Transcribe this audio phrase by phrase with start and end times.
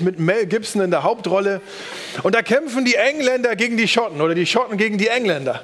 [0.00, 1.60] mit Mel Gibson in der Hauptrolle.
[2.24, 5.62] Und da kämpfen die Engländer gegen die Schotten oder die Schotten gegen die Engländer.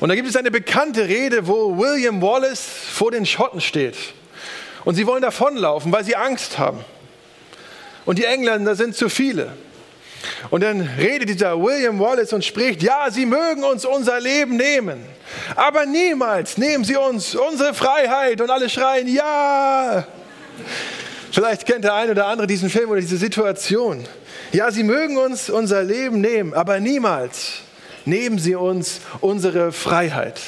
[0.00, 3.94] Und da gibt es eine bekannte Rede, wo William Wallace vor den Schotten steht.
[4.84, 6.84] Und sie wollen davonlaufen, weil sie Angst haben.
[8.04, 9.52] Und die Engländer sind zu viele.
[10.50, 15.06] Und dann redet dieser William Wallace und spricht, ja, sie mögen uns unser Leben nehmen,
[15.54, 18.40] aber niemals nehmen sie uns unsere Freiheit.
[18.40, 20.04] Und alle schreien, ja.
[21.34, 24.04] Vielleicht kennt der eine oder andere diesen Film oder diese Situation.
[24.52, 27.62] Ja, sie mögen uns unser Leben nehmen, aber niemals
[28.04, 30.40] nehmen sie uns unsere Freiheit.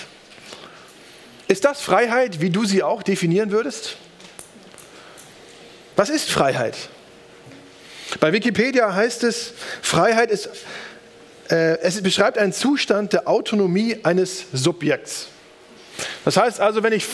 [1.49, 3.97] Ist das Freiheit, wie du sie auch definieren würdest?
[5.97, 6.77] Was ist Freiheit?
[8.21, 10.51] Bei Wikipedia heißt es, Freiheit ist,
[11.51, 15.31] äh, es beschreibt einen Zustand der Autonomie eines Subjekts.
[16.25, 17.07] Das heißt also, wenn ich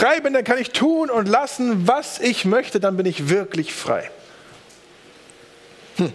[0.00, 3.74] frei bin, dann kann ich tun und lassen, was ich möchte, dann bin ich wirklich
[3.74, 4.10] frei.
[5.96, 6.10] Hm.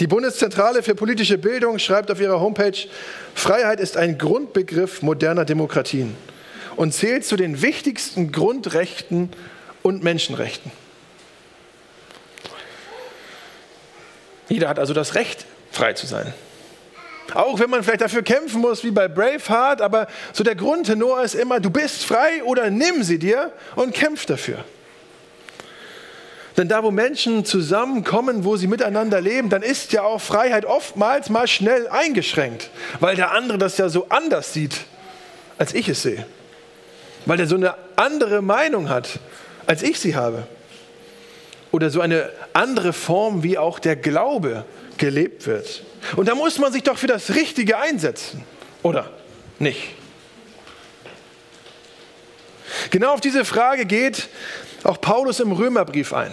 [0.00, 2.88] Die Bundeszentrale für politische Bildung schreibt auf ihrer Homepage,
[3.34, 6.16] Freiheit ist ein Grundbegriff moderner Demokratien
[6.76, 9.30] und zählt zu den wichtigsten Grundrechten
[9.82, 10.72] und Menschenrechten.
[14.48, 16.32] Jeder hat also das Recht, frei zu sein.
[17.34, 21.34] Auch wenn man vielleicht dafür kämpfen muss, wie bei Braveheart, aber so der Grundtenor ist
[21.34, 24.64] immer, du bist frei oder nimm sie dir und kämpf dafür.
[26.56, 31.28] Denn da, wo Menschen zusammenkommen, wo sie miteinander leben, dann ist ja auch Freiheit oftmals
[31.28, 34.74] mal schnell eingeschränkt, weil der andere das ja so anders sieht,
[35.56, 36.26] als ich es sehe.
[37.26, 39.20] Weil der so eine andere Meinung hat,
[39.66, 40.48] als ich sie habe.
[41.70, 44.64] Oder so eine andere Form, wie auch der Glaube
[44.96, 45.82] gelebt wird.
[46.16, 48.44] Und da muss man sich doch für das Richtige einsetzen,
[48.82, 49.10] oder
[49.58, 49.94] nicht?
[52.90, 54.28] Genau auf diese Frage geht
[54.84, 56.32] auch Paulus im Römerbrief ein.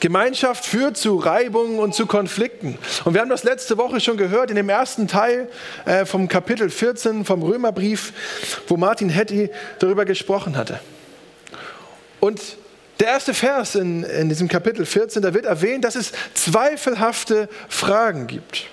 [0.00, 2.78] Gemeinschaft führt zu Reibungen und zu Konflikten.
[3.04, 5.48] Und wir haben das letzte Woche schon gehört in dem ersten Teil
[5.86, 8.12] äh, vom Kapitel 14 vom Römerbrief,
[8.68, 9.50] wo Martin Hetty
[9.80, 10.78] darüber gesprochen hatte.
[12.20, 12.40] Und
[13.00, 18.26] der erste Vers in, in diesem Kapitel 14, da wird erwähnt, dass es zweifelhafte Fragen
[18.26, 18.66] gibt.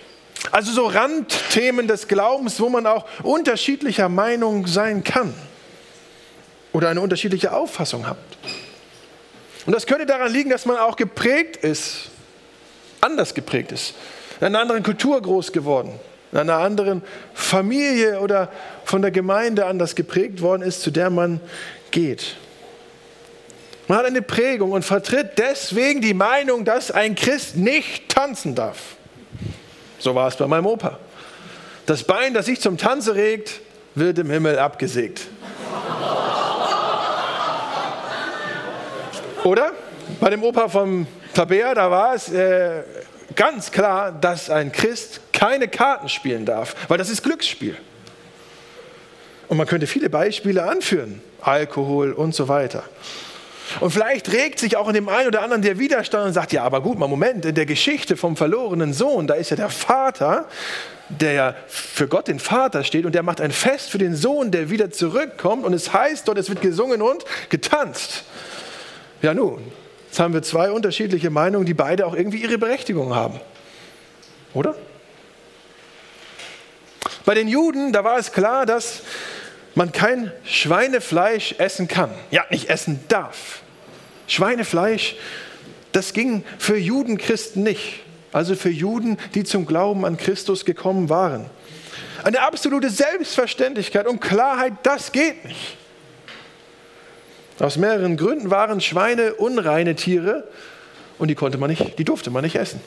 [0.51, 5.33] Also so Randthemen des Glaubens, wo man auch unterschiedlicher Meinung sein kann
[6.73, 8.17] oder eine unterschiedliche Auffassung hat.
[9.65, 12.09] Und das könnte daran liegen, dass man auch geprägt ist,
[13.01, 13.95] anders geprägt ist,
[14.39, 15.99] in einer anderen Kultur groß geworden,
[16.31, 17.01] in einer anderen
[17.33, 18.51] Familie oder
[18.83, 21.39] von der Gemeinde anders geprägt worden ist, zu der man
[21.91, 22.35] geht.
[23.87, 28.95] Man hat eine Prägung und vertritt deswegen die Meinung, dass ein Christ nicht tanzen darf.
[29.99, 30.97] So war es bei meinem Opa.
[31.85, 33.61] Das Bein, das sich zum Tanze regt,
[33.93, 35.21] wird im Himmel abgesägt.
[39.43, 39.71] Oder?
[40.19, 42.81] Bei dem Opa vom Tabea, da war es äh,
[43.35, 47.77] ganz klar, dass ein Christ keine Karten spielen darf, weil das ist Glücksspiel.
[49.47, 52.83] Und man könnte viele Beispiele anführen, Alkohol und so weiter.
[53.79, 56.63] Und vielleicht regt sich auch in dem einen oder anderen der Widerstand und sagt, ja,
[56.63, 60.47] aber gut, mal Moment, in der Geschichte vom verlorenen Sohn, da ist ja der Vater,
[61.09, 64.51] der ja für Gott den Vater steht und der macht ein Fest für den Sohn,
[64.51, 68.23] der wieder zurückkommt und es heißt dort, es wird gesungen und getanzt.
[69.21, 69.71] Ja nun,
[70.07, 73.39] jetzt haben wir zwei unterschiedliche Meinungen, die beide auch irgendwie ihre Berechtigung haben.
[74.53, 74.75] Oder?
[77.25, 79.01] Bei den Juden, da war es klar, dass
[79.75, 82.11] man kein Schweinefleisch essen kann.
[82.31, 83.61] Ja, nicht essen darf.
[84.27, 85.15] Schweinefleisch,
[85.91, 88.01] das ging für Judenchristen nicht.
[88.31, 91.45] Also für Juden, die zum Glauben an Christus gekommen waren.
[92.23, 95.77] Eine absolute Selbstverständlichkeit und Klarheit, das geht nicht.
[97.59, 100.45] Aus mehreren Gründen waren Schweine unreine Tiere
[101.17, 102.81] und die konnte man nicht, die durfte man nicht essen.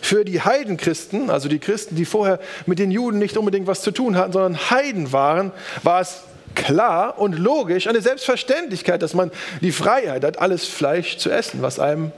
[0.00, 3.90] Für die Heidenchristen, also die Christen, die vorher mit den Juden nicht unbedingt was zu
[3.90, 6.22] tun hatten, sondern Heiden waren, war es
[6.54, 11.78] klar und logisch, eine Selbstverständlichkeit, dass man die Freiheit hat, alles Fleisch zu essen, was
[11.78, 12.12] einem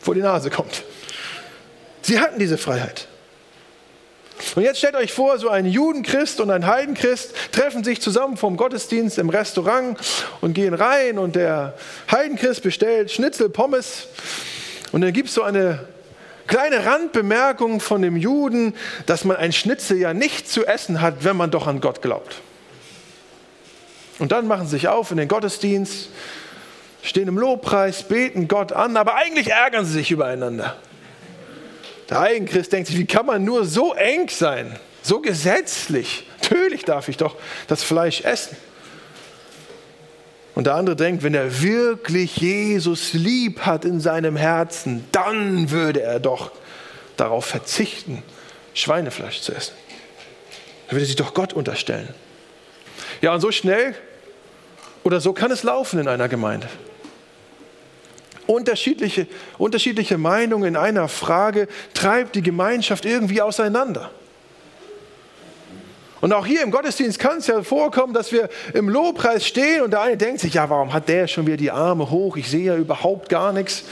[0.00, 0.84] vor die Nase kommt.
[2.02, 3.08] Sie hatten diese Freiheit.
[4.54, 8.56] Und jetzt stellt euch vor, so ein Judenchrist und ein Heidenchrist treffen sich zusammen vom
[8.56, 9.98] Gottesdienst im Restaurant
[10.40, 11.74] und gehen rein und der
[12.10, 14.08] Heidenchrist bestellt Schnitzel, Pommes
[14.92, 15.88] und dann gibt es so eine
[16.46, 18.74] Kleine Randbemerkung von dem Juden,
[19.06, 22.36] dass man ein Schnitzel ja nicht zu essen hat, wenn man doch an Gott glaubt.
[24.18, 26.10] Und dann machen sie sich auf in den Gottesdienst,
[27.02, 30.76] stehen im Lobpreis, beten Gott an, aber eigentlich ärgern sie sich übereinander.
[32.10, 36.28] Der Eigenchrist denkt sich, wie kann man nur so eng sein, so gesetzlich?
[36.42, 37.36] Natürlich darf ich doch
[37.66, 38.56] das Fleisch essen.
[40.54, 46.02] Und der andere denkt, wenn er wirklich Jesus lieb hat in seinem Herzen, dann würde
[46.02, 46.52] er doch
[47.16, 48.22] darauf verzichten,
[48.72, 49.74] Schweinefleisch zu essen.
[50.88, 52.08] Er würde sich doch Gott unterstellen.
[53.20, 53.94] Ja, und so schnell
[55.02, 56.68] oder so kann es laufen in einer Gemeinde.
[58.46, 59.26] Unterschiedliche,
[59.58, 64.10] unterschiedliche Meinungen in einer Frage treibt die Gemeinschaft irgendwie auseinander.
[66.24, 69.90] Und auch hier im Gottesdienst kann es ja vorkommen, dass wir im Lobpreis stehen und
[69.90, 72.38] der eine denkt sich, ja, warum hat der schon wieder die Arme hoch?
[72.38, 73.84] Ich sehe ja überhaupt gar nichts.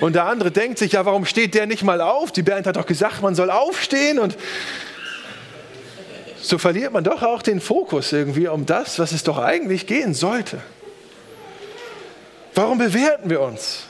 [0.00, 2.32] Und der andere denkt sich, ja, warum steht der nicht mal auf?
[2.32, 4.18] Die Band hat doch gesagt, man soll aufstehen.
[4.18, 4.38] Und
[6.40, 10.14] so verliert man doch auch den Fokus irgendwie um das, was es doch eigentlich gehen
[10.14, 10.62] sollte.
[12.54, 13.82] Warum bewerten wir uns?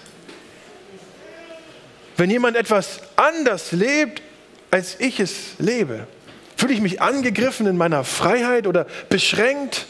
[2.16, 4.22] Wenn jemand etwas anders lebt,
[4.72, 6.08] als ich es lebe,
[6.56, 9.86] fühle ich mich angegriffen in meiner Freiheit oder beschränkt?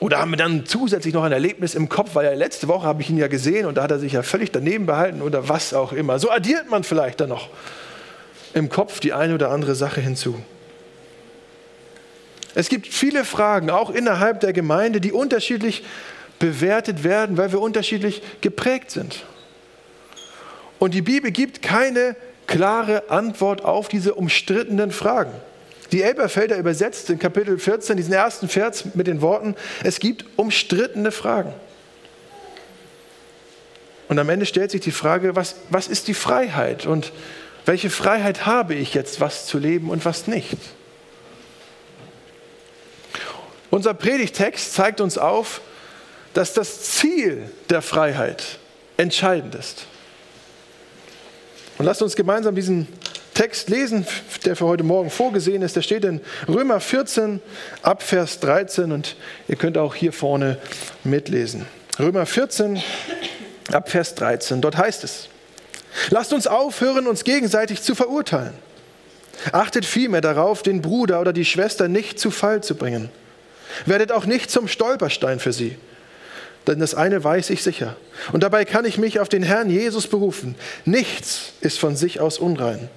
[0.00, 3.00] Oder haben wir dann zusätzlich noch ein Erlebnis im Kopf, weil ja letzte Woche habe
[3.00, 5.72] ich ihn ja gesehen und da hat er sich ja völlig daneben behalten oder was
[5.72, 6.18] auch immer.
[6.18, 7.48] So addiert man vielleicht dann noch
[8.52, 10.42] im Kopf die eine oder andere Sache hinzu.
[12.54, 15.84] Es gibt viele Fragen, auch innerhalb der Gemeinde, die unterschiedlich
[16.38, 19.24] bewertet werden, weil wir unterschiedlich geprägt sind.
[20.78, 22.14] Und die Bibel gibt keine
[22.46, 25.32] klare Antwort auf diese umstrittenen Fragen.
[25.92, 31.12] Die Elberfelder übersetzt in Kapitel 14 diesen ersten Vers mit den Worten, es gibt umstrittene
[31.12, 31.52] Fragen.
[34.08, 37.12] Und am Ende stellt sich die Frage, was, was ist die Freiheit und
[37.64, 40.58] welche Freiheit habe ich jetzt, was zu leben und was nicht?
[43.70, 45.60] Unser Predigtext zeigt uns auf,
[46.34, 48.58] dass das Ziel der Freiheit
[48.96, 49.86] entscheidend ist.
[51.78, 52.86] Und lasst uns gemeinsam diesen
[53.34, 54.06] Text lesen,
[54.44, 55.74] der für heute Morgen vorgesehen ist.
[55.74, 57.40] Der steht in Römer 14
[57.82, 59.16] ab Vers 13 und
[59.48, 60.58] ihr könnt auch hier vorne
[61.02, 61.66] mitlesen.
[61.98, 62.80] Römer 14
[63.72, 64.60] ab Vers 13.
[64.60, 65.28] Dort heißt es,
[66.10, 68.54] lasst uns aufhören, uns gegenseitig zu verurteilen.
[69.50, 73.10] Achtet vielmehr darauf, den Bruder oder die Schwester nicht zu Fall zu bringen.
[73.84, 75.76] Werdet auch nicht zum Stolperstein für sie.
[76.66, 77.96] Denn das eine weiß ich sicher.
[78.32, 80.54] Und dabei kann ich mich auf den Herrn Jesus berufen.
[80.84, 82.88] Nichts ist von sich aus unrein.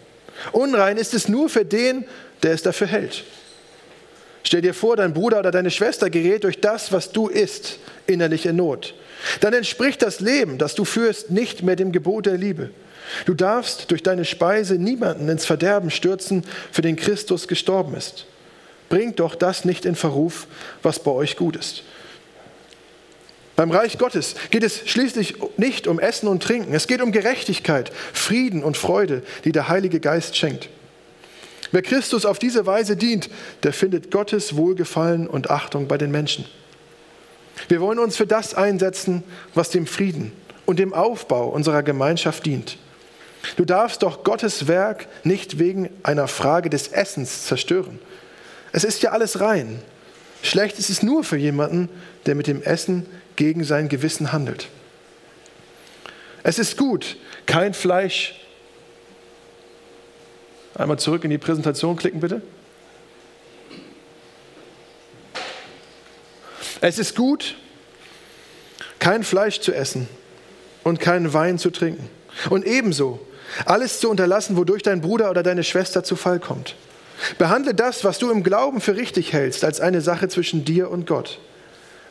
[0.52, 2.06] Unrein ist es nur für den,
[2.44, 3.24] der es dafür hält.
[4.44, 8.46] Stell dir vor, dein Bruder oder deine Schwester gerät durch das, was du isst, innerlich
[8.46, 8.94] in Not.
[9.42, 12.70] Dann entspricht das Leben, das du führst, nicht mehr dem Gebot der Liebe.
[13.26, 18.26] Du darfst durch deine Speise niemanden ins Verderben stürzen, für den Christus gestorben ist.
[18.90, 20.48] Bringt doch das nicht in Verruf,
[20.82, 21.84] was bei euch gut ist.
[23.58, 26.76] Beim Reich Gottes geht es schließlich nicht um Essen und Trinken.
[26.76, 30.70] Es geht um Gerechtigkeit, Frieden und Freude, die der Heilige Geist schenkt.
[31.72, 33.32] Wer Christus auf diese Weise dient,
[33.64, 36.46] der findet Gottes Wohlgefallen und Achtung bei den Menschen.
[37.68, 39.24] Wir wollen uns für das einsetzen,
[39.56, 40.34] was dem Frieden
[40.68, 42.78] und dem Aufbau unserer Gemeinschaft dient.
[43.56, 47.98] Du darfst doch Gottes Werk nicht wegen einer Frage des Essens zerstören.
[48.72, 49.82] Es ist ja alles rein.
[50.44, 51.90] Schlecht ist es nur für jemanden,
[52.28, 53.08] der mit dem Essen
[53.38, 54.68] gegen sein Gewissen handelt.
[56.44, 58.36] Es ist gut, kein Fleisch.
[60.76, 62.42] Einmal zurück in die Präsentation klicken, bitte.
[66.82, 67.56] Es ist gut,
[69.00, 70.08] kein Fleisch zu essen
[70.84, 72.10] und keinen Wein zu trinken.
[72.50, 73.26] Und ebenso
[73.66, 76.76] alles zu unterlassen, wodurch dein Bruder oder deine Schwester zu Fall kommt.
[77.38, 81.08] Behandle das, was du im Glauben für richtig hältst, als eine Sache zwischen dir und
[81.08, 81.40] Gott.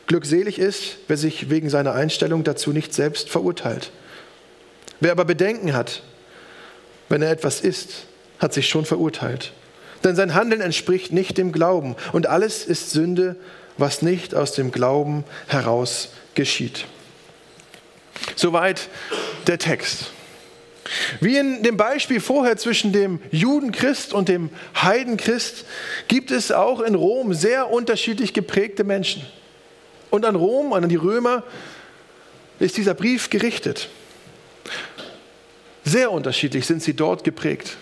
[0.07, 3.91] Glückselig ist, wer sich wegen seiner Einstellung dazu nicht selbst verurteilt.
[4.99, 6.01] Wer aber Bedenken hat,
[7.09, 8.05] wenn er etwas isst,
[8.39, 9.51] hat sich schon verurteilt.
[10.03, 13.35] Denn sein Handeln entspricht nicht dem Glauben und alles ist Sünde,
[13.77, 16.85] was nicht aus dem Glauben heraus geschieht.
[18.35, 18.89] Soweit
[19.47, 20.11] der Text.
[21.19, 24.49] Wie in dem Beispiel vorher zwischen dem Judenchrist und dem
[24.81, 25.65] Heidenchrist
[26.07, 29.25] gibt es auch in Rom sehr unterschiedlich geprägte Menschen.
[30.09, 31.43] Und an Rom und an die Römer
[32.59, 33.89] ist dieser Brief gerichtet.
[35.83, 37.77] Sehr unterschiedlich sind sie dort geprägt.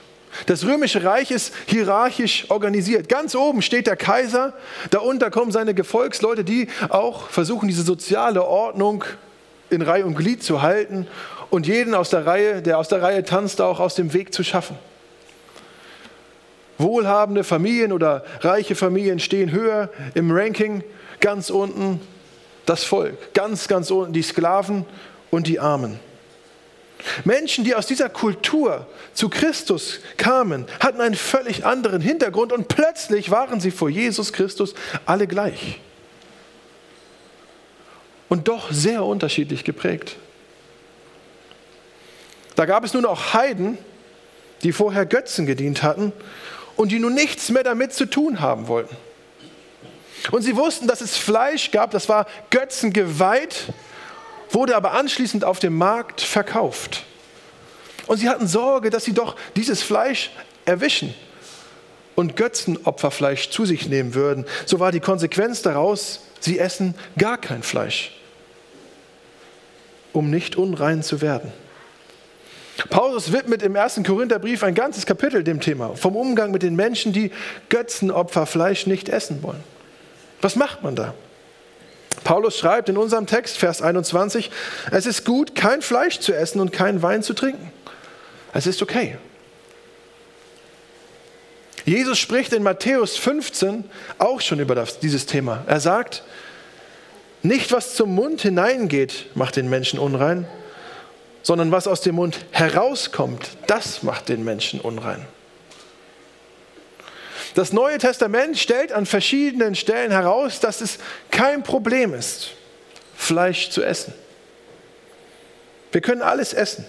[0.48, 3.08] Das römische Reich ist hierarchisch organisiert.
[3.08, 4.54] Ganz oben steht der Kaiser,
[4.90, 9.06] darunter kommen seine Gefolgsleute, die auch versuchen, diese soziale Ordnung
[9.70, 11.08] in Reihe und Glied zu halten
[11.50, 14.44] und jeden aus der Reihe, der aus der Reihe tanzt, auch aus dem Weg zu
[14.44, 14.78] schaffen.
[16.78, 20.84] Wohlhabende Familien oder reiche Familien stehen höher im Ranking,
[21.22, 22.02] ganz unten
[22.66, 24.86] das Volk, ganz, ganz unten die Sklaven
[25.32, 26.00] und die Armen.
[27.24, 33.30] Menschen, die aus dieser Kultur zu Christus kamen, hatten einen völlig anderen Hintergrund und plötzlich
[33.30, 34.74] waren sie vor Jesus Christus
[35.06, 35.80] alle gleich.
[38.28, 40.18] und doch sehr unterschiedlich geprägt.
[42.56, 43.78] Da gab es nun auch Heiden,
[44.64, 46.12] die vorher Götzen gedient hatten
[46.76, 48.96] und die nun nichts mehr damit zu tun haben wollten.
[50.32, 53.74] Und sie wussten, dass es Fleisch gab, das war Götzen geweiht,
[54.50, 57.04] wurde aber anschließend auf dem Markt verkauft.
[58.08, 60.32] Und sie hatten Sorge, dass sie doch dieses Fleisch
[60.66, 61.14] erwischen
[62.16, 64.46] und Götzenopferfleisch zu sich nehmen würden.
[64.66, 68.12] So war die Konsequenz daraus, sie essen gar kein Fleisch,
[70.14, 71.52] um nicht unrein zu werden.
[72.90, 77.14] Paulus widmet im ersten Korintherbrief ein ganzes Kapitel dem Thema, vom Umgang mit den Menschen,
[77.14, 77.32] die
[77.70, 79.64] Götzenopferfleisch nicht essen wollen.
[80.42, 81.14] Was macht man da?
[82.24, 84.50] Paulus schreibt in unserem Text, Vers 21,
[84.92, 87.72] es ist gut, kein Fleisch zu essen und keinen Wein zu trinken.
[88.54, 89.18] Es ist okay.
[91.86, 93.84] Jesus spricht in Matthäus 15
[94.18, 95.64] auch schon über das, dieses Thema.
[95.68, 96.24] Er sagt,
[97.44, 100.48] nicht was zum Mund hineingeht, macht den Menschen unrein,
[101.44, 105.28] sondern was aus dem Mund herauskommt, das macht den Menschen unrein.
[107.56, 111.00] Das Neue Testament stellt an verschiedenen Stellen heraus, dass es
[111.32, 112.52] kein Problem ist,
[113.16, 114.14] Fleisch zu essen.
[115.94, 116.86] Wir können alles essen.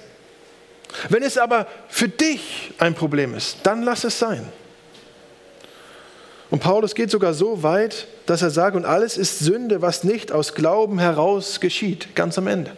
[1.08, 4.46] Wenn es aber für dich ein Problem ist, dann lass es sein.
[6.50, 10.32] Und Paulus geht sogar so weit, dass er sagt, und alles ist Sünde, was nicht
[10.32, 12.76] aus Glauben heraus geschieht, ganz am Ende.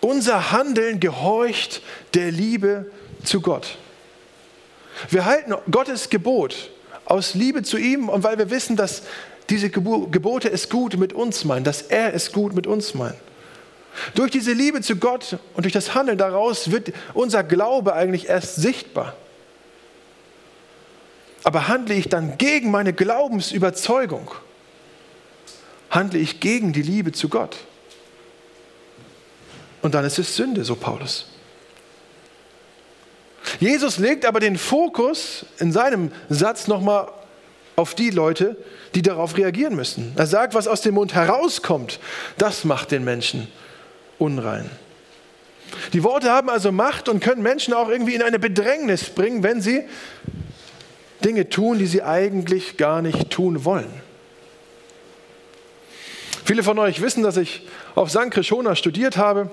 [0.00, 1.80] Unser Handeln gehorcht
[2.14, 2.90] der Liebe
[3.22, 3.78] zu Gott.
[5.10, 6.70] Wir halten Gottes Gebot
[7.04, 9.02] aus Liebe zu ihm und weil wir wissen, dass
[9.50, 13.16] diese Gebote es gut mit uns meinen, dass er es gut mit uns meint.
[14.14, 18.56] Durch diese Liebe zu Gott und durch das Handeln daraus wird unser Glaube eigentlich erst
[18.56, 19.14] sichtbar.
[21.44, 24.30] Aber handle ich dann gegen meine Glaubensüberzeugung,
[25.90, 27.56] handle ich gegen die Liebe zu Gott.
[29.82, 31.31] Und dann ist es Sünde, so Paulus.
[33.62, 37.06] Jesus legt aber den Fokus in seinem Satz nochmal
[37.76, 38.56] auf die Leute,
[38.96, 40.12] die darauf reagieren müssen.
[40.16, 42.00] Er sagt, was aus dem Mund herauskommt,
[42.38, 43.46] das macht den Menschen
[44.18, 44.68] unrein.
[45.92, 49.60] Die Worte haben also Macht und können Menschen auch irgendwie in eine Bedrängnis bringen, wenn
[49.60, 49.84] sie
[51.24, 53.92] Dinge tun, die sie eigentlich gar nicht tun wollen.
[56.44, 58.30] Viele von euch wissen, dass ich auf St.
[58.30, 59.50] Krishona studiert habe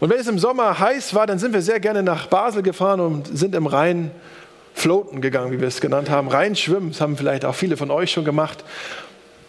[0.00, 3.00] und wenn es im Sommer heiß war, dann sind wir sehr gerne nach Basel gefahren
[3.00, 4.10] und sind im Rhein
[4.74, 6.28] floaten gegangen, wie wir es genannt haben.
[6.28, 8.64] Rhein schwimmen, das haben vielleicht auch viele von euch schon gemacht.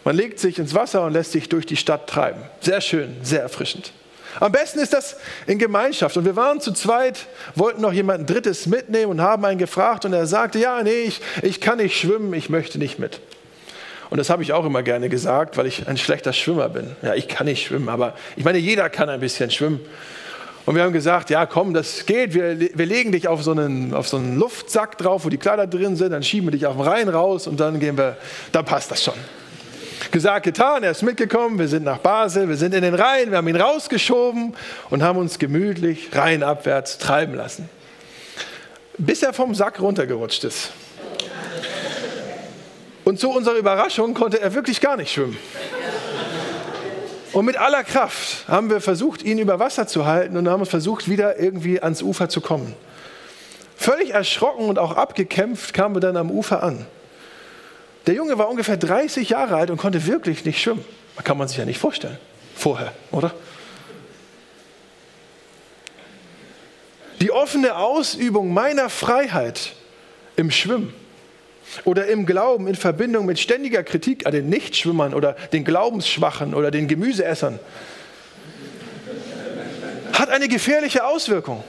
[0.04, 2.42] Man legt sich ins Wasser und lässt sich durch die Stadt treiben.
[2.60, 3.92] Sehr schön, sehr erfrischend.
[4.40, 5.16] Am besten ist das
[5.46, 6.16] in Gemeinschaft.
[6.16, 10.12] Und wir waren zu zweit, wollten noch jemanden Drittes mitnehmen und haben einen gefragt und
[10.12, 13.20] er sagte, ja, nee, ich, ich kann nicht schwimmen, ich möchte nicht mit.
[14.14, 16.94] Und das habe ich auch immer gerne gesagt, weil ich ein schlechter Schwimmer bin.
[17.02, 19.80] Ja, ich kann nicht schwimmen, aber ich meine, jeder kann ein bisschen schwimmen.
[20.66, 23.92] Und wir haben gesagt, ja komm, das geht, wir, wir legen dich auf so, einen,
[23.92, 26.76] auf so einen Luftsack drauf, wo die Kleider drin sind, dann schieben wir dich auf
[26.76, 28.16] den Rhein raus und dann gehen wir,
[28.52, 29.14] dann passt das schon.
[30.12, 33.38] Gesagt, getan, er ist mitgekommen, wir sind nach Basel, wir sind in den Rhein, wir
[33.38, 34.54] haben ihn rausgeschoben
[34.90, 37.68] und haben uns gemütlich rheinabwärts treiben lassen.
[38.96, 40.70] Bis er vom Sack runtergerutscht ist.
[43.04, 45.36] Und zu unserer Überraschung konnte er wirklich gar nicht schwimmen.
[47.32, 51.08] Und mit aller Kraft haben wir versucht, ihn über Wasser zu halten und haben versucht,
[51.08, 52.74] wieder irgendwie ans Ufer zu kommen.
[53.76, 56.86] Völlig erschrocken und auch abgekämpft kamen wir dann am Ufer an.
[58.06, 60.84] Der Junge war ungefähr 30 Jahre alt und konnte wirklich nicht schwimmen.
[61.16, 62.18] Das kann man sich ja nicht vorstellen.
[62.54, 63.32] Vorher, oder?
[67.20, 69.72] Die offene Ausübung meiner Freiheit
[70.36, 70.94] im Schwimmen
[71.84, 76.70] oder im Glauben in Verbindung mit ständiger Kritik an den Nichtschwimmern oder den Glaubensschwachen oder
[76.70, 77.58] den Gemüseessern
[80.18, 81.62] hat eine gefährliche Auswirkung.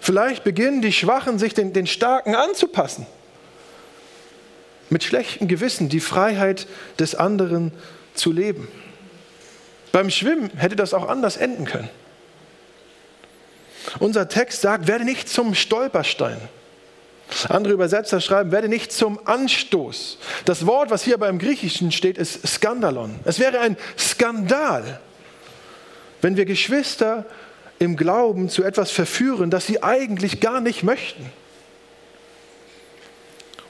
[0.00, 3.06] Vielleicht beginnen die Schwachen sich den, den Starken anzupassen.
[4.90, 6.66] Mit schlechtem Gewissen die Freiheit
[6.98, 7.72] des anderen
[8.14, 8.68] zu leben.
[9.92, 11.88] Beim Schwimmen hätte das auch anders enden können.
[13.98, 16.36] Unser Text sagt, werde nicht zum Stolperstein.
[17.48, 20.18] Andere Übersetzer schreiben, werde nicht zum Anstoß.
[20.44, 23.14] Das Wort, was hier beim Griechischen steht, ist Skandalon.
[23.24, 25.00] Es wäre ein Skandal,
[26.20, 27.26] wenn wir Geschwister
[27.78, 31.30] im Glauben zu etwas verführen, das sie eigentlich gar nicht möchten.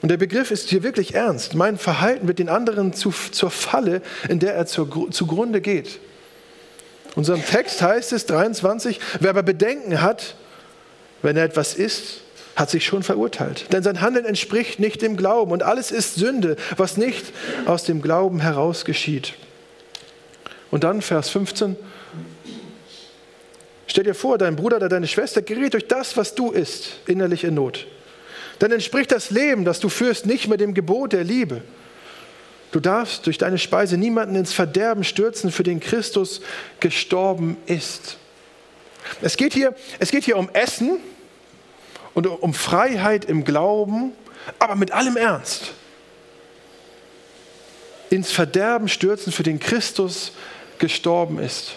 [0.01, 1.55] Und der Begriff ist hier wirklich ernst.
[1.55, 5.99] Mein Verhalten wird den anderen zu, zur Falle, in der er zur, zugrunde geht.
[7.15, 10.35] Unserem Text heißt es 23, wer aber Bedenken hat,
[11.21, 12.21] wenn er etwas isst,
[12.55, 13.71] hat sich schon verurteilt.
[13.73, 17.25] Denn sein Handeln entspricht nicht dem Glauben und alles ist Sünde, was nicht
[17.65, 19.33] aus dem Glauben heraus geschieht.
[20.71, 21.75] Und dann Vers 15.
[23.87, 27.43] Stell dir vor, dein Bruder oder deine Schwester gerät durch das, was du isst, innerlich
[27.43, 27.87] in Not.
[28.59, 31.61] Dann entspricht das Leben, das du führst, nicht mehr dem Gebot der Liebe.
[32.71, 36.41] Du darfst durch deine Speise niemanden ins Verderben stürzen, für den Christus
[36.79, 38.17] gestorben ist.
[39.21, 40.97] Es geht hier, es geht hier um Essen
[42.15, 44.13] und um Freiheit im Glauben,
[44.57, 45.73] aber mit allem Ernst.
[48.09, 50.31] Ins Verderben stürzen, für den Christus
[50.79, 51.75] gestorben ist.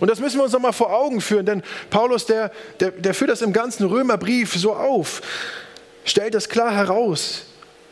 [0.00, 2.50] Und das müssen wir uns nochmal vor Augen führen, denn Paulus, der,
[2.80, 5.20] der, der führt das im ganzen Römerbrief so auf,
[6.04, 7.44] stellt das klar heraus.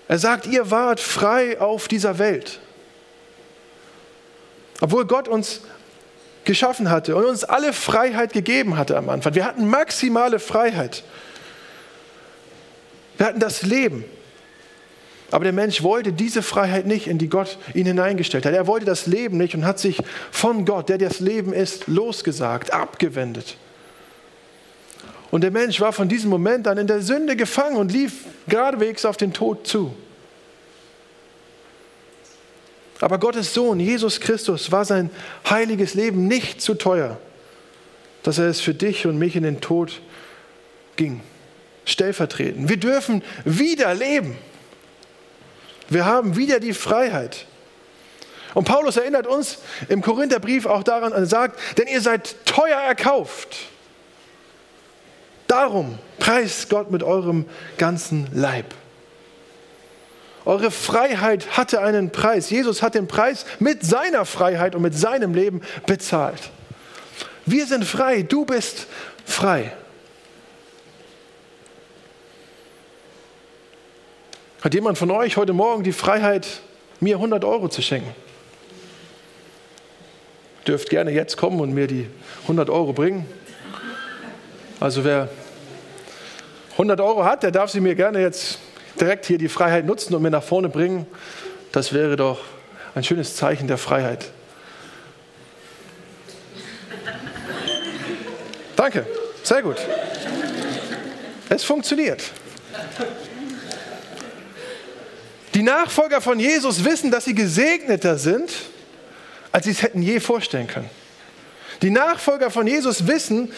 [0.09, 2.61] Er sagt, ihr wart frei auf dieser Welt.
[4.81, 5.63] Obwohl Gott uns
[6.47, 9.35] geschaffen hatte und uns alle Freiheit gegeben hatte am Anfang.
[9.35, 11.05] Wir hatten maximale Freiheit.
[13.19, 14.05] Wir hatten das Leben.
[15.31, 18.55] Aber der Mensch wollte diese Freiheit nicht, in die Gott ihn hineingestellt hat.
[18.55, 20.01] Er wollte das Leben nicht und hat sich
[20.31, 23.57] von Gott, der das Leben ist, losgesagt, abgewendet.
[25.33, 29.05] Und der Mensch war von diesem Moment an in der Sünde gefangen und lief geradewegs
[29.05, 29.93] auf den Tod zu.
[33.01, 35.11] Aber Gottes Sohn, Jesus Christus, war sein
[35.49, 37.19] heiliges Leben nicht zu teuer,
[38.23, 40.01] dass er es für dich und mich in den Tod
[40.97, 41.21] ging.
[41.85, 42.69] Stellvertretend.
[42.69, 44.37] Wir dürfen wieder leben.
[45.89, 47.47] Wir haben wieder die Freiheit.
[48.55, 53.57] Und Paulus erinnert uns im Korintherbrief auch daran, er sagt, denn ihr seid teuer erkauft.
[55.47, 57.45] Darum preist Gott mit eurem
[57.79, 58.75] ganzen Leib.
[60.47, 62.51] Eure Freiheit hatte einen Preis.
[62.51, 66.51] Jesus hat den Preis mit seiner Freiheit und mit seinem Leben bezahlt.
[67.45, 68.87] Wir sind frei, du bist
[69.25, 69.73] frei.
[74.63, 76.61] Hat jemand von euch heute Morgen die Freiheit,
[77.01, 78.15] mir 100 Euro zu schenken?
[80.65, 82.09] Dürft gerne jetzt kommen und mir die
[82.43, 83.27] 100 Euro bringen.
[84.79, 85.29] Also wer
[86.73, 88.61] 100 Euro hat, der darf sie mir gerne jetzt
[89.01, 91.07] direkt hier die Freiheit nutzen und mir nach vorne bringen.
[91.73, 92.41] Das wäre doch
[92.95, 94.31] ein schönes Zeichen der Freiheit.
[98.75, 99.07] Danke,
[99.43, 99.77] sehr gut.
[101.49, 102.23] Es funktioniert.
[105.55, 108.53] Die Nachfolger von Jesus wissen, dass sie gesegneter sind,
[109.53, 110.91] als sie es hätten je vorstellen können.
[111.83, 113.51] Die Nachfolger von Jesus wissen,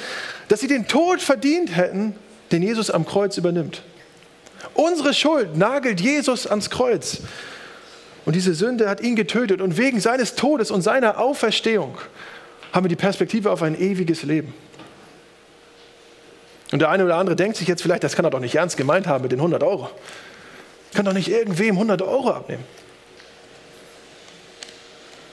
[0.47, 2.15] dass sie den Tod verdient hätten,
[2.53, 3.83] den Jesus am Kreuz übernimmt.
[4.81, 7.19] Unsere Schuld nagelt Jesus ans Kreuz.
[8.25, 9.61] Und diese Sünde hat ihn getötet.
[9.61, 11.99] Und wegen seines Todes und seiner Auferstehung
[12.73, 14.55] haben wir die Perspektive auf ein ewiges Leben.
[16.71, 18.77] Und der eine oder andere denkt sich jetzt vielleicht, das kann er doch nicht ernst
[18.77, 19.91] gemeint haben mit den 100 Euro.
[20.93, 22.63] Ich kann doch nicht irgendwem 100 Euro abnehmen.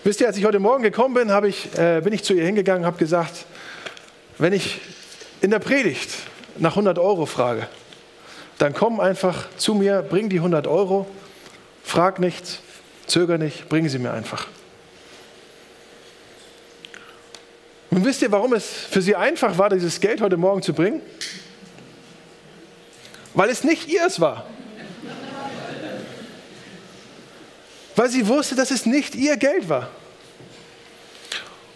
[0.03, 2.81] Wisst ihr, als ich heute Morgen gekommen bin, ich, äh, bin ich zu ihr hingegangen
[2.81, 3.45] und habe gesagt,
[4.39, 4.81] wenn ich
[5.41, 6.09] in der Predigt
[6.57, 7.67] nach 100 Euro frage,
[8.57, 11.07] dann komm einfach zu mir, bring die 100 Euro,
[11.83, 12.59] frag nichts,
[13.07, 14.47] zöger nicht, bring sie mir einfach.
[17.89, 21.01] Und wisst ihr, warum es für sie einfach war, dieses Geld heute Morgen zu bringen?
[23.33, 24.45] Weil es nicht ihrs war.
[27.95, 29.89] Weil sie wusste, dass es nicht ihr Geld war.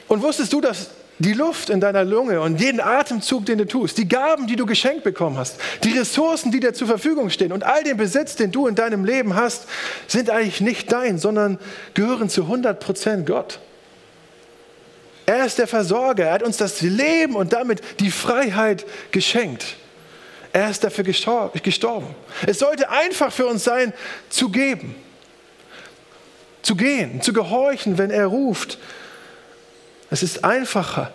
[0.10, 3.98] Und wusstest du, dass die Luft in deiner Lunge und jeden Atemzug, den du tust,
[3.98, 7.64] die Gaben, die du geschenkt bekommen hast, die Ressourcen, die dir zur Verfügung stehen und
[7.64, 9.68] all den Besitz, den du in deinem Leben hast,
[10.08, 11.60] sind eigentlich nicht dein, sondern
[11.94, 13.60] gehören zu 100 Prozent Gott.
[15.26, 16.26] Er ist der Versorger.
[16.26, 19.76] Er hat uns das Leben und damit die Freiheit geschenkt.
[20.52, 22.16] Er ist dafür gestorben.
[22.48, 23.94] Es sollte einfach für uns sein,
[24.30, 24.96] zu geben,
[26.64, 28.80] zu gehen, zu gehorchen, wenn er ruft
[30.10, 31.12] es ist einfacher,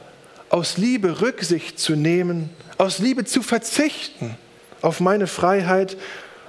[0.51, 4.37] aus Liebe Rücksicht zu nehmen, aus Liebe zu verzichten
[4.85, 5.97] auf meine Freiheit,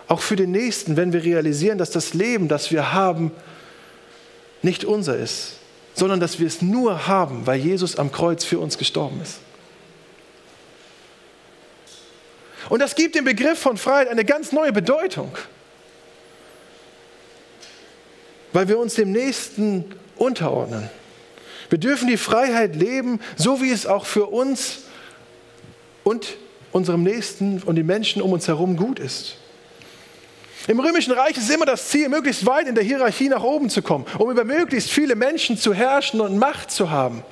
[0.08, 3.32] auch für den Nächsten, wenn wir realisieren, dass das Leben, das wir haben,
[4.62, 5.54] nicht unser ist,
[5.94, 9.40] sondern dass wir es nur haben, weil Jesus am Kreuz für uns gestorben ist.
[12.68, 15.32] Und das gibt dem Begriff von Freiheit eine ganz neue Bedeutung,
[18.52, 19.86] weil wir uns dem Nächsten
[20.18, 20.90] unterordnen.
[21.70, 24.84] Wir dürfen die Freiheit leben, so wie es auch für uns
[26.04, 26.38] und
[26.72, 29.38] unserem Nächsten und den Menschen um uns herum gut ist.
[30.68, 33.82] Im Römischen Reich ist immer das Ziel, möglichst weit in der Hierarchie nach oben zu
[33.82, 37.24] kommen, um über möglichst viele Menschen zu herrschen und Macht zu haben.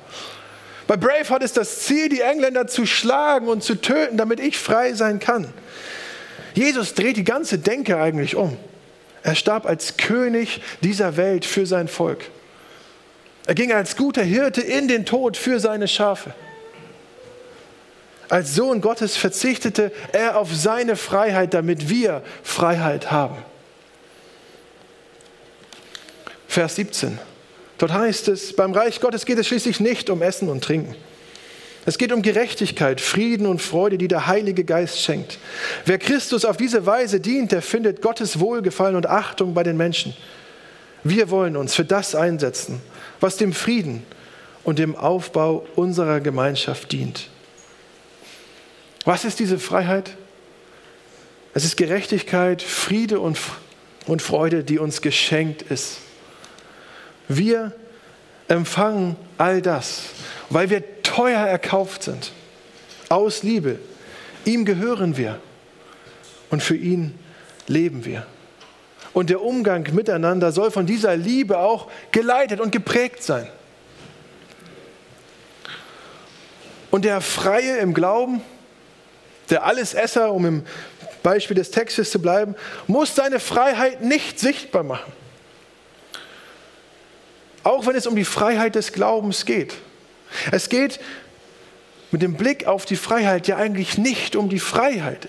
[0.86, 4.92] Bei Braveheart ist das Ziel, die Engländer zu schlagen und zu töten, damit ich frei
[4.92, 5.52] sein kann.
[6.54, 8.56] Jesus dreht die ganze Denke eigentlich um.
[9.22, 12.30] Er starb als König dieser Welt für sein Volk.
[13.46, 16.34] Er ging als guter Hirte in den Tod für seine Schafe.
[18.28, 23.36] Als Sohn Gottes verzichtete er auf seine Freiheit, damit wir Freiheit haben.
[26.48, 27.18] Vers 17.
[27.78, 30.94] Dort heißt es, beim Reich Gottes geht es schließlich nicht um Essen und Trinken.
[31.86, 35.38] Es geht um Gerechtigkeit, Frieden und Freude, die der Heilige Geist schenkt.
[35.84, 40.16] Wer Christus auf diese Weise dient, der findet Gottes Wohlgefallen und Achtung bei den Menschen.
[41.04, 42.80] Wir wollen uns für das einsetzen,
[43.20, 44.04] was dem Frieden
[44.64, 47.28] und dem Aufbau unserer Gemeinschaft dient.
[49.04, 50.16] Was ist diese Freiheit?
[51.52, 53.38] Es ist Gerechtigkeit, Friede und,
[54.06, 55.98] und Freude, die uns geschenkt ist.
[57.28, 57.72] Wir
[58.48, 60.04] empfangen all das,
[60.48, 62.32] weil wir teuer erkauft sind.
[63.10, 63.78] Aus Liebe.
[64.46, 65.38] Ihm gehören wir
[66.50, 67.14] und für ihn
[67.66, 68.26] leben wir.
[69.14, 73.48] Und der Umgang miteinander soll von dieser Liebe auch geleitet und geprägt sein.
[76.90, 78.42] Und der Freie im Glauben,
[79.50, 80.62] der Allesesser, um im
[81.22, 85.12] Beispiel des Textes zu bleiben, muss seine Freiheit nicht sichtbar machen.
[87.62, 89.74] Auch wenn es um die Freiheit des Glaubens geht.
[90.50, 91.00] Es geht
[92.10, 95.28] mit dem Blick auf die Freiheit ja eigentlich nicht um die Freiheit,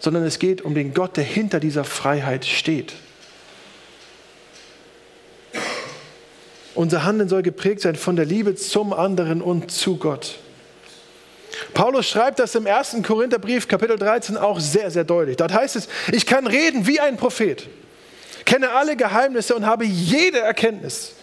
[0.00, 2.94] sondern es geht um den Gott, der hinter dieser Freiheit steht.
[6.74, 10.36] Unser Handeln soll geprägt sein von der Liebe zum anderen und zu Gott.
[11.74, 12.98] Paulus schreibt das im 1.
[13.04, 15.36] Korintherbrief, Kapitel 13, auch sehr, sehr deutlich.
[15.36, 17.68] Dort heißt es, ich kann reden wie ein Prophet,
[18.44, 21.14] kenne alle Geheimnisse und habe jede Erkenntnis.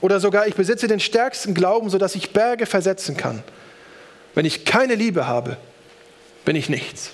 [0.00, 3.42] Oder sogar, ich besitze den stärksten Glauben, sodass ich Berge versetzen kann.
[4.34, 5.56] Wenn ich keine Liebe habe,
[6.44, 7.12] bin ich nichts.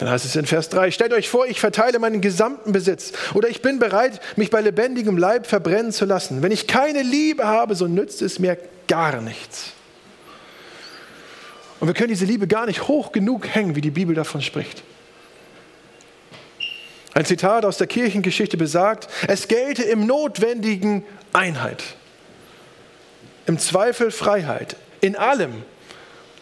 [0.00, 3.50] Dann heißt es in Vers 3, stellt euch vor, ich verteile meinen gesamten Besitz oder
[3.50, 6.42] ich bin bereit, mich bei lebendigem Leib verbrennen zu lassen.
[6.42, 8.56] Wenn ich keine Liebe habe, so nützt es mir
[8.88, 9.72] gar nichts.
[11.80, 14.82] Und wir können diese Liebe gar nicht hoch genug hängen, wie die Bibel davon spricht.
[17.12, 21.84] Ein Zitat aus der Kirchengeschichte besagt, es gelte im Notwendigen Einheit,
[23.44, 25.62] im Zweifel Freiheit, in allem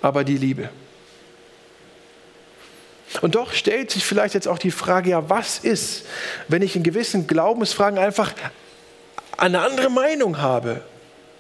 [0.01, 0.68] aber die Liebe.
[3.21, 6.05] Und doch stellt sich vielleicht jetzt auch die Frage, ja, was ist,
[6.49, 8.33] wenn ich in gewissen Glaubensfragen einfach
[9.37, 10.83] eine andere Meinung habe,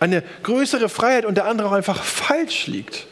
[0.00, 3.06] eine größere Freiheit und der andere auch einfach falsch liegt?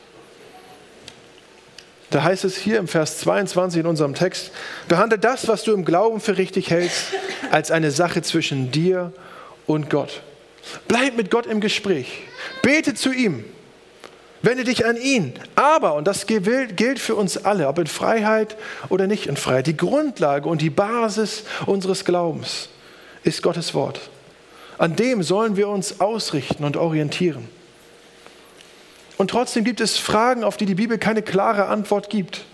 [2.11, 4.53] Da heißt es hier im Vers 22 in unserem Text,
[4.88, 7.12] behandle das, was du im Glauben für richtig hältst,
[7.51, 9.12] als eine Sache zwischen dir
[9.66, 10.23] und Gott.
[10.88, 12.23] Bleib mit Gott im Gespräch.
[12.62, 13.45] Bete zu ihm.
[14.47, 15.35] Wende dich an ihn.
[15.57, 18.57] Aber, und das gilt für uns alle, ob in Freiheit
[18.89, 22.69] oder nicht in Freiheit, die Grundlage und die Basis unseres Glaubens
[23.25, 24.09] ist Gottes Wort.
[24.79, 27.49] An dem sollen wir uns ausrichten und orientieren.
[29.17, 32.45] Und trotzdem gibt es Fragen, auf die die Bibel keine klare Antwort gibt.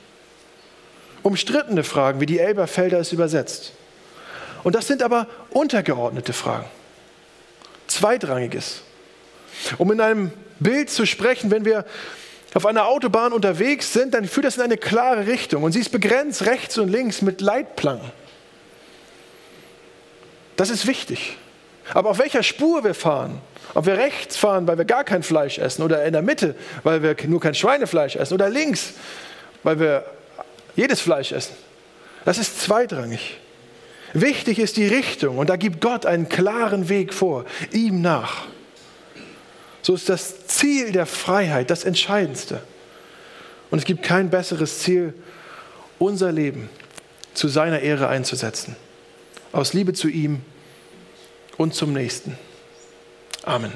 [1.23, 3.73] Umstrittene Fragen, wie die Elberfelder es übersetzt.
[4.63, 6.71] Und das sind aber untergeordnete Fragen.
[7.87, 8.81] Zweitrangiges.
[9.77, 11.85] Um in einem Bild zu sprechen, wenn wir
[12.55, 15.90] auf einer Autobahn unterwegs sind, dann führt das in eine klare Richtung und sie ist
[15.90, 18.11] begrenzt rechts und links mit Leitplanken.
[20.57, 21.37] Das ist wichtig.
[21.94, 23.40] Aber auf welcher Spur wir fahren,
[23.75, 27.03] ob wir rechts fahren, weil wir gar kein Fleisch essen, oder in der Mitte, weil
[27.03, 28.92] wir nur kein Schweinefleisch essen, oder links,
[29.62, 30.05] weil wir
[30.77, 31.55] jedes Fleisch essen,
[32.25, 33.38] das ist zweitrangig.
[34.12, 38.44] Wichtig ist die Richtung und da gibt Gott einen klaren Weg vor, ihm nach.
[39.83, 42.62] So ist das Ziel der Freiheit das Entscheidendste.
[43.71, 45.14] Und es gibt kein besseres Ziel,
[45.99, 46.71] unser Leben
[47.35, 48.77] zu seiner Ehre einzusetzen.
[49.51, 50.42] Aus Liebe zu ihm
[51.57, 52.38] und zum Nächsten.
[53.42, 53.73] Amen.